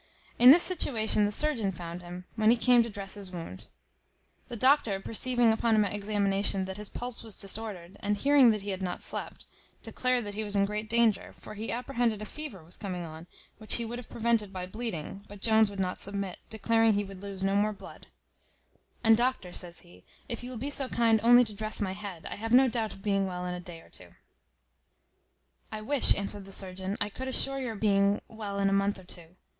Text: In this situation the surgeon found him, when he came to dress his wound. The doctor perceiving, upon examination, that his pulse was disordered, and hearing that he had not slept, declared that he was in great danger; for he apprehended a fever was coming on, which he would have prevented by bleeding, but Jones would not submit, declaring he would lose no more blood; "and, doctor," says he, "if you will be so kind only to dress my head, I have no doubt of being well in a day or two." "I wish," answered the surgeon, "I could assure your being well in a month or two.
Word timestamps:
In 0.39 0.49
this 0.49 0.63
situation 0.63 1.25
the 1.25 1.31
surgeon 1.31 1.71
found 1.71 2.01
him, 2.01 2.25
when 2.35 2.49
he 2.49 2.57
came 2.57 2.81
to 2.81 2.89
dress 2.89 3.13
his 3.13 3.29
wound. 3.29 3.67
The 4.47 4.55
doctor 4.55 4.99
perceiving, 4.99 5.51
upon 5.53 5.85
examination, 5.85 6.65
that 6.65 6.77
his 6.77 6.89
pulse 6.89 7.21
was 7.21 7.35
disordered, 7.35 7.97
and 7.99 8.17
hearing 8.17 8.49
that 8.49 8.63
he 8.63 8.71
had 8.71 8.81
not 8.81 9.03
slept, 9.03 9.45
declared 9.83 10.25
that 10.25 10.33
he 10.33 10.43
was 10.43 10.55
in 10.55 10.65
great 10.65 10.89
danger; 10.89 11.33
for 11.33 11.53
he 11.53 11.71
apprehended 11.71 12.19
a 12.19 12.25
fever 12.25 12.63
was 12.63 12.77
coming 12.77 13.05
on, 13.05 13.27
which 13.59 13.75
he 13.75 13.85
would 13.85 13.99
have 13.99 14.09
prevented 14.09 14.51
by 14.51 14.65
bleeding, 14.65 15.23
but 15.27 15.39
Jones 15.39 15.69
would 15.69 15.79
not 15.79 16.01
submit, 16.01 16.39
declaring 16.49 16.93
he 16.93 17.03
would 17.03 17.21
lose 17.21 17.43
no 17.43 17.55
more 17.55 17.71
blood; 17.71 18.07
"and, 19.03 19.15
doctor," 19.15 19.53
says 19.53 19.81
he, 19.81 20.03
"if 20.27 20.43
you 20.43 20.49
will 20.49 20.57
be 20.57 20.71
so 20.71 20.87
kind 20.89 21.19
only 21.21 21.43
to 21.43 21.53
dress 21.53 21.79
my 21.79 21.91
head, 21.93 22.25
I 22.25 22.37
have 22.37 22.53
no 22.53 22.67
doubt 22.67 22.93
of 22.93 23.03
being 23.03 23.27
well 23.27 23.45
in 23.45 23.53
a 23.53 23.59
day 23.59 23.81
or 23.81 23.89
two." 23.89 24.15
"I 25.71 25.81
wish," 25.81 26.15
answered 26.15 26.45
the 26.45 26.51
surgeon, 26.51 26.97
"I 26.99 27.09
could 27.09 27.27
assure 27.27 27.59
your 27.59 27.75
being 27.75 28.19
well 28.27 28.57
in 28.57 28.67
a 28.67 28.73
month 28.73 28.97
or 28.97 29.03
two. 29.03 29.35